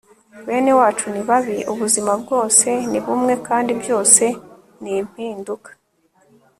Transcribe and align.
bene 0.47 0.71
wacu 0.79 1.05
ni 1.13 1.21
babi 1.27 1.57
ubuzima 1.71 2.11
bwose 2.21 2.69
ni 2.91 2.99
bumwe 3.05 3.33
kandi 3.47 3.71
byose 3.81 4.23
ni 4.81 4.91
impinduka 5.01 5.69